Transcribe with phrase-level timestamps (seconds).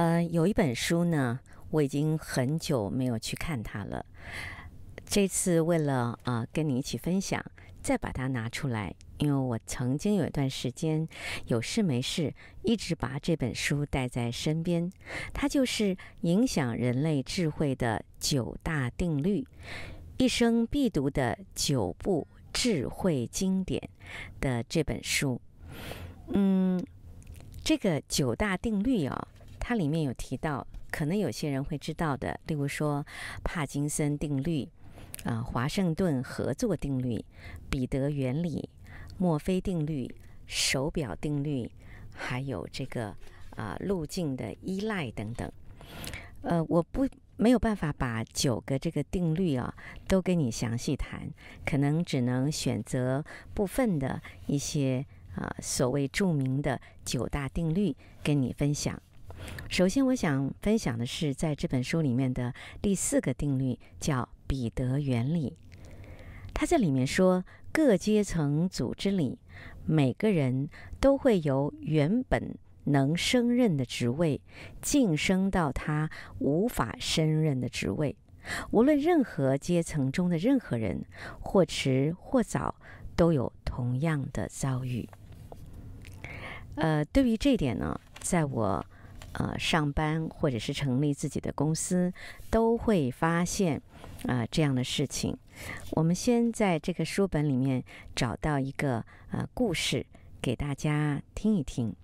[0.00, 1.38] 呃，有一本书呢，
[1.68, 4.02] 我已经很久没有去看它了。
[5.04, 7.44] 这次为了啊、跟你一起分享，
[7.82, 11.06] 再把它拿出来，因为我曾经有一段时间
[11.48, 12.32] 有事没事，
[12.62, 14.90] 一直把这本书带在身边。
[15.34, 19.46] 它就是影响人类智慧的九大定律，
[20.16, 23.86] 一生必读的九部智慧经典
[24.40, 25.38] 的这本书。
[26.28, 26.82] 嗯，
[27.62, 29.28] 这个九大定律啊、
[29.70, 33.06] 它里面有提到，可能有些人会知道的，例如说
[33.44, 34.68] 帕金森定律、
[35.22, 37.24] 啊、华盛顿合作定律、
[37.70, 38.68] 彼得原理、
[39.16, 40.12] 墨菲定律、
[40.44, 41.70] 手表定律，
[42.12, 43.14] 还有这个
[43.50, 45.48] 啊、路径的依赖等等。
[46.42, 47.06] 呃，我不
[47.36, 49.72] 没有办法把九个这个定律啊
[50.08, 51.30] 都跟你详细谈，
[51.64, 55.06] 可能只能选择部分的一些
[55.36, 57.94] 啊、所谓著名的九大定律
[58.24, 59.00] 跟你分享。
[59.68, 65.56] 首先，我想分享的是在这本书里面的第四个定律，叫彼得原理。
[66.52, 69.38] 他在里面说，各阶层组织里，
[69.86, 74.40] 每个人都会由原本能胜任的职位
[74.82, 78.16] 晋升到他无法胜任的职位。
[78.72, 81.04] 无论任何阶层中的任何人，
[81.38, 82.74] 或迟或早，
[83.14, 85.08] 都有同样的遭遇。
[86.74, 88.84] 呃，对于这点呢，在我。
[89.32, 92.12] 呃，上班或者是成立自己的公司，
[92.50, 93.76] 都会发现
[94.26, 95.36] 啊、呃、这样的事情。
[95.92, 97.82] 我们先在这个书本里面
[98.16, 100.04] 找到一个呃故事，
[100.42, 101.94] 给大家听一听。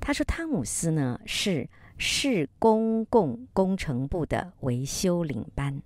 [0.00, 5.82] 他说，汤姆斯呢是市公共工程部的维修领班，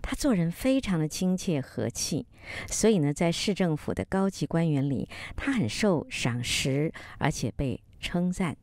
[0.00, 2.24] 他做人非常的亲切和气，
[2.68, 8.56] 所以呢，在市政府的高级官员里，他很受赏识，而且被称赞。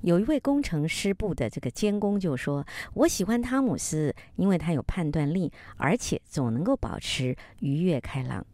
[0.00, 8.46] 有一位工程师部的这个监工就说：“我喜欢汤姆斯，因为他有判断力，而且总能够保持愉悦开朗。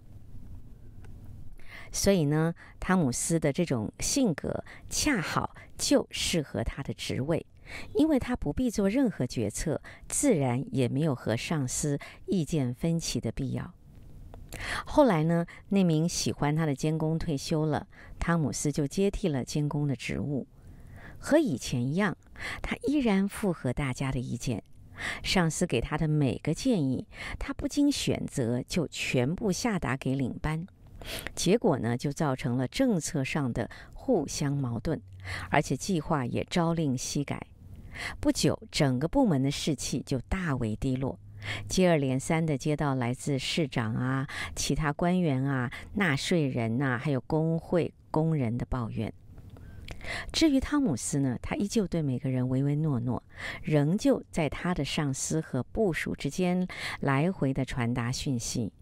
[1.92, 7.46] 所以呢，汤姆斯的这种性格恰好就适合他的职位，
[7.92, 13.72] 因为他不必做任何决策，自然也没有和上司意见分歧的必要。
[14.84, 17.86] 后来呢，那名喜欢他的监工退休了，
[18.18, 20.48] 汤姆斯就接替了监工的职务。”
[21.24, 22.14] 和以前一样，
[22.61, 24.62] 他依然附和大家的意见。
[25.23, 27.07] 上司给他的每个建议，
[27.39, 30.67] 他不经选择就全部下达给领班。
[31.34, 35.01] 结果呢，就造成了政策上的互相矛盾，
[35.48, 37.40] 而且计划也朝令夕改。
[38.20, 41.18] 不久，整个部门的士气就大为低落，
[41.67, 49.11] 接二连三地接到来自市长啊、其他官员啊、纳税人呐、还有工会工人的抱怨。
[50.33, 53.22] 至于汤姆斯呢，他依旧对每个人唯唯诺诺，
[53.62, 56.67] 仍旧在他的上司和部属之间
[57.00, 58.72] 来回的传达讯息。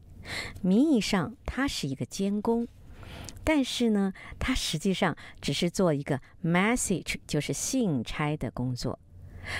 [0.60, 2.66] 名义上他是一个监工，
[3.44, 8.98] 但是呢，他实际上只是做一个 message，就是信差的工作。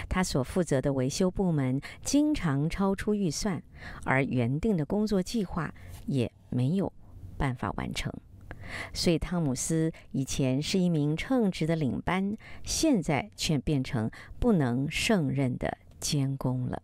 [0.09, 3.61] 他所负责的维修部门经常超出预算，
[4.05, 5.75] 而原定的工作计划
[6.07, 6.93] 也没有
[7.37, 8.13] 办法完成。
[8.93, 16.83] 所以，汤姆斯以前是一名称职的领班，现在却变成不能胜任的监工了。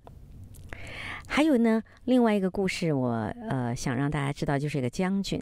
[1.26, 3.10] 还有呢，另外一个故事我，
[3.48, 5.40] 呃想让大家知道，就是一个将军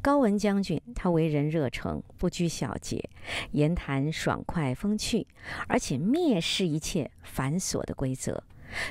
[0.00, 3.08] 高文将军，他为人热诚，不拘小节，
[3.52, 5.26] 言谈爽快风趣，
[5.66, 8.44] 而且蔑视一切繁琐的规则，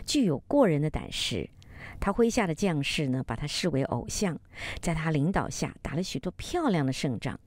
[0.05, 1.49] 具有过人的胆识。
[1.99, 4.39] 他麾下的将士呢，把他视为偶像，
[4.81, 7.39] 在他领导下打了许多漂亮的胜仗。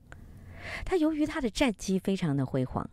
[0.83, 2.89] 他由于他的战绩非常的辉煌，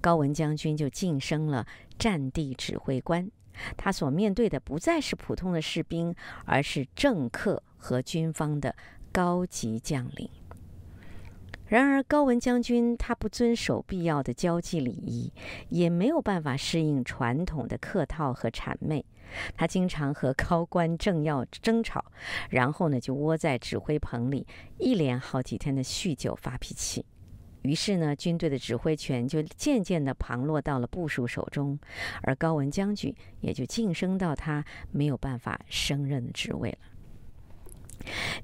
[0.00, 1.66] 高文将军就晋升了
[1.98, 3.30] 战地指挥官。
[3.76, 8.74] 他所面对的不再是普通的士兵，而是政客和军方的
[9.10, 10.30] 高级将领。
[11.66, 15.30] 然而，高文将军他不遵守必要的交际礼仪，
[15.68, 19.04] 也没有办法适应传统的客套和谄媚。
[19.56, 22.04] 他经常和高官政要争吵，
[22.50, 24.46] 然后呢，就窝在指挥棚里，
[24.78, 27.04] 一连好几天的酗酒发脾气。
[27.62, 31.78] 于是呢，军队的指挥权就渐渐地旁落到了部属手中，
[32.22, 36.78] 而高文将军也就晋升到他没有办法胜任的职位了。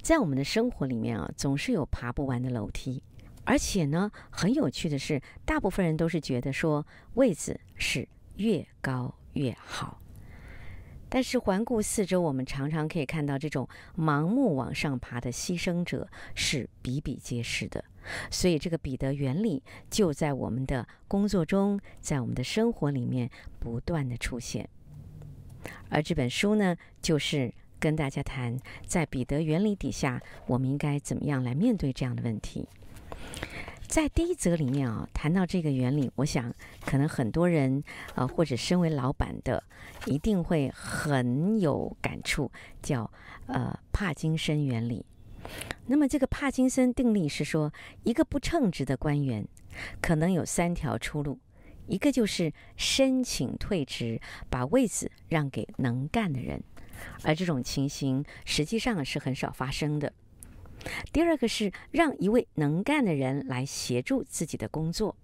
[0.03, 3.03] 在我们的生活里面啊，总是有爬不完的楼梯。
[3.47, 6.85] 而且呢，很有趣的是，大部分人都是觉得说
[7.15, 10.01] 位子是越高越好。
[11.15, 17.85] 但是环顾四周，我们常常可以看到这种盲目往上爬的牺牲者是比比皆是的。
[18.33, 23.31] 所以，这个彼得原理就在我们的工作中，在我们的生活里面
[23.61, 24.69] 不断的出现。
[25.89, 32.69] 而这本书呢，就是跟大家谈，在彼得原理底下，我们应该怎么样来面对这样的问题。
[33.87, 36.53] 在第一则里面啊，谈到这个原理，我想
[36.85, 37.83] 可能很多人
[38.15, 39.63] 啊，或者身为老板的，
[40.07, 42.51] 一定会很有感触，
[42.83, 43.09] 叫
[43.47, 45.05] 呃帕金森原理。
[45.87, 47.73] 那么这个帕金森定律是说，
[48.03, 49.47] 一个不称职的官员
[50.01, 51.39] 可能有三条出路，
[51.87, 54.21] 一个就是申请退职，
[54.51, 56.61] 把位子让给能干的人，
[57.23, 60.13] 而这种情形实际上是很少发生的。
[61.13, 65.17] 第二个是让一位能干的人来协助自己的工作。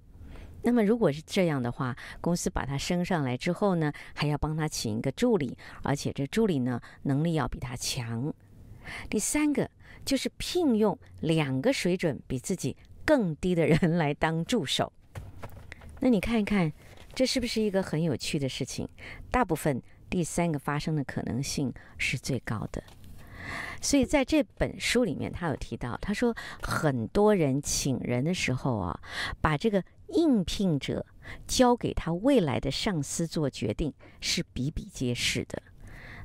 [0.63, 8.33] 那么如果是这样的话，公司把他升上来之后呢，还要帮他请一个助理，而且这助理呢能力要比他强。
[9.09, 9.71] 第三个
[10.05, 12.77] 就是聘用两个水准比自己
[13.07, 14.93] 更低的人来当助手。
[16.01, 16.71] 那你看一看，
[17.15, 18.89] 这是不是一个很有趣的事情？
[19.31, 22.83] 大部分第三个发生的可能性是最高的。
[23.81, 29.01] 所以在这本书里面，他有提到，他说很多人请人的时候啊，
[29.41, 31.05] 把这个应聘者
[31.47, 35.63] 交给他未来的上司做决定，是比比皆是的。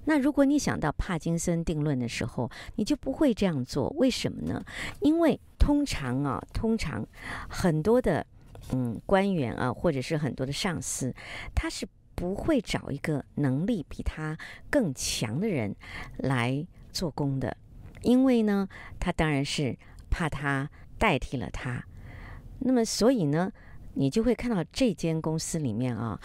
[0.08, 3.90] 那如果你想到帕金森定论的时候，你就不会这样做。
[3.98, 4.64] 为什么呢？
[5.02, 7.04] 因为通常啊，通常
[7.50, 8.24] 很多的
[8.72, 11.12] 嗯官员啊，或者是很多的上司，
[11.56, 14.38] 他是不会找一个能力比他
[14.70, 15.76] 更强的人
[16.18, 17.58] 来做工的，
[18.04, 18.66] 因为呢，
[18.98, 19.78] 他当然是
[20.10, 21.84] 怕他代替了他。
[22.60, 23.52] 那么，所以呢，
[23.96, 26.18] 你就会看到这间公司里面啊，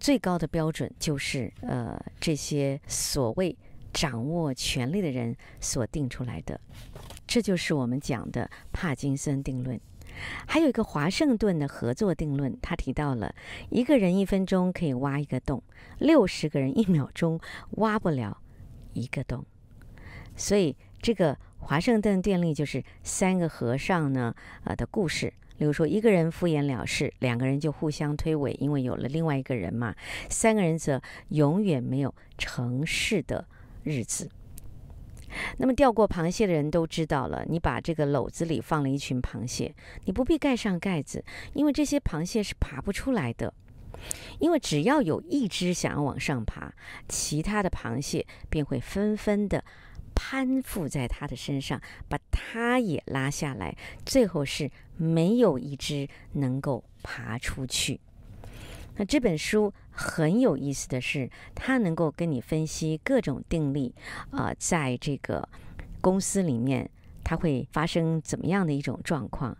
[0.00, 3.56] 最高的标准就是呃，这些所谓
[3.92, 6.60] 掌握权力的人所定出来的。
[7.24, 9.80] 这就是我们讲的帕金森定论。
[10.46, 13.32] 还有一个华盛顿的合作定论，他提到了
[13.70, 15.62] 一个人一分钟可以挖一个洞，
[15.98, 17.38] 六十个人一秒钟
[17.72, 18.40] 挖不了
[18.94, 19.44] 一个洞。
[20.36, 24.34] 所以，这个华盛顿电力就是三个和尚呢，
[24.64, 25.32] 呃的故事。
[25.58, 29.94] 例如说，一个人敷衍了事，两个人就互相推诿，因为有了另外一个人嘛。
[30.28, 31.00] 三个人则
[31.30, 33.48] 永远没有成事的
[33.82, 34.28] 日子。
[35.56, 39.74] 那么，钓过螃蟹的人都知道了，你把这个篓子里放了一群螃蟹，
[40.04, 41.24] 你不必盖上盖子，
[41.54, 43.52] 因为这些螃蟹是爬不出来的。
[44.38, 46.70] 因为只要有一只想要往上爬，
[47.08, 49.64] 其他的螃蟹便会纷纷的。
[50.16, 58.00] 攀附在他的身上，把他也拉下来，最后是没有一只能够爬出去。
[58.96, 63.94] 那这本书很有意思的是，它能够跟你分析各种定律，
[64.30, 65.46] 啊、在这个
[66.00, 66.90] 公司里面，
[67.22, 69.56] 它会发生怎么样的一种状况，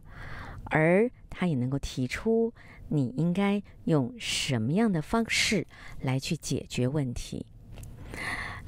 [0.64, 2.50] 而它也能够提出
[2.88, 5.66] 你应该用什么样的方式
[6.00, 7.44] 来去解决问题。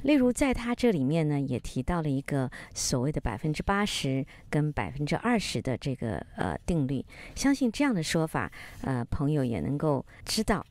[0.03, 7.05] 例如，在他这里面呢，也提到了一个所谓的百分之八十跟百分之二十的这个呃定律。
[7.35, 8.49] 相信这样的说法，
[8.81, 10.65] 呃，朋友也能够知道，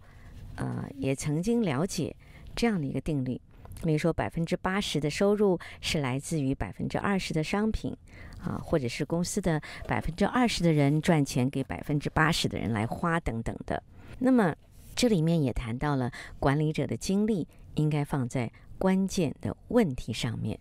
[0.57, 2.15] 呃，也曾经了解
[2.57, 3.41] 这样的一个定律。
[3.83, 7.97] 例如说，百分之八十的收入是来自于百分之二十的商品，
[8.41, 13.81] 啊，或者是公司的百分之二十的人赚钱给百分之八十的人来花等等的。
[14.19, 14.53] 那么
[14.97, 16.11] 这里面也谈到了
[16.41, 17.47] 管理者的精力
[17.79, 18.53] 应该放在。
[18.81, 20.57] 关键的问题上面，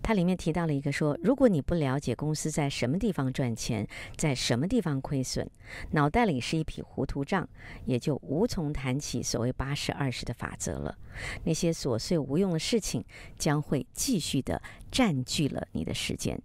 [0.00, 3.84] 它里面提到了一个说：如果你不了解公司在什么地方赚钱，
[4.16, 5.50] 在什么地方亏损，
[5.90, 7.48] 脑袋里是一匹糊涂账，
[7.86, 10.96] 也就无从谈起所谓八十二十的法则了。
[11.42, 13.04] 那些琐碎无用的事情
[13.36, 14.62] 将会继续的
[14.92, 16.40] 占据了你的时间。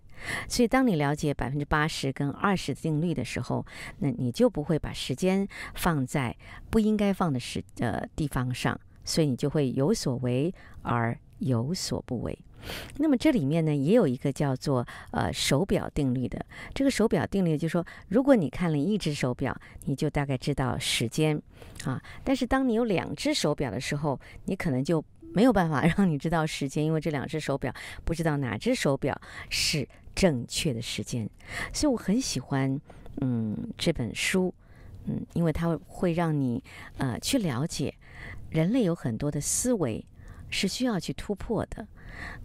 [0.48, 3.64] 所以，当你了解百分之八十跟二十定律的时候，
[4.00, 6.36] 那你就不会把时间放在
[6.72, 8.82] 不应该放的时呃地方上。
[9.04, 12.38] 所以你就会有所为而有所不为。
[12.98, 16.46] 那么这里面呢，也有一个叫做呃手表定律的。
[16.74, 21.42] 这个手表定律就是说，如果你看了一只手表，你就大概知道时间
[21.86, 22.02] 啊。
[22.22, 25.04] 但是当你有两只手表的时候，你可能就
[25.34, 31.30] 没有办法让你知道时间，因为这两只手表不知道哪只手表是正确的时间。
[31.72, 32.78] 所以我很喜欢
[33.22, 34.54] 嗯这本书，
[35.06, 36.62] 嗯，因为它会让你
[36.98, 37.96] 呃去了解。
[38.50, 40.06] 人类有很多的思维
[40.50, 41.88] 是需要去突破的，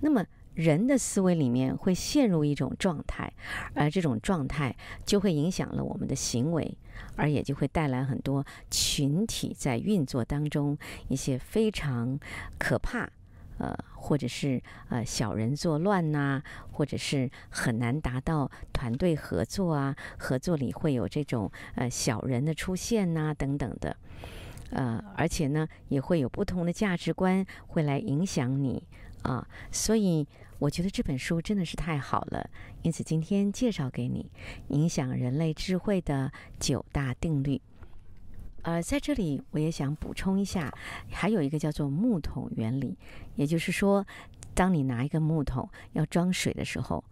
[0.01, 3.33] 那么人的思维里面会陷入一种状态，
[3.75, 6.77] 而这种状态就会影响了我们的行为，
[7.17, 12.19] 而也就会带来很多群体在运作当中一些非常
[12.59, 13.11] 可怕
[13.59, 16.43] 呃，或者是呃小人作乱呐、
[16.73, 23.97] 或者是很难达到团队合作啊，合作里会有这种呃小人的出现呐、等等的，
[24.75, 28.87] 呃，而且呢，也会有不同的价值观会来影响你
[29.23, 30.27] 啊，所以
[30.59, 32.51] 我觉得这本书真的是太好了，
[32.83, 34.31] 因此今天介绍给你
[34.69, 37.61] 影响人类智慧的九大定律。
[38.63, 40.73] 呃，在这里我也想补充一下，
[41.11, 42.97] 还有一个叫做木桶原理，
[43.37, 44.05] 也就是说，
[44.55, 47.05] 当你拿一个木桶要装水的时候，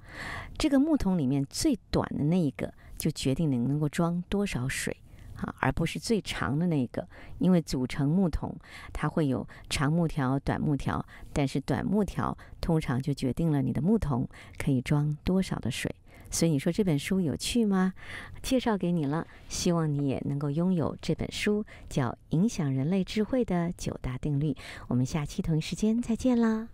[0.57, 4.97] 这个木桶里面最短的那一个就决定你能够装多少水
[5.43, 7.07] 啊，而不是最长的那个，
[7.39, 8.55] 因为组成木桶
[8.93, 15.95] 它会有长木条、短木条，但是短木条通常就决定了你的木桶可以装多少的水。
[16.31, 17.93] 所以你说这本书有趣吗？
[18.43, 24.53] 介绍给你了，希望你也能够拥有这本书，叫《影响人类智慧的九大定律》。
[24.89, 26.69] 我们下期同一时间再见啦！